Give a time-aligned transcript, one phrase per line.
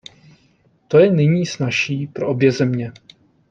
[0.87, 2.91] To je nyní snazší pro obě země.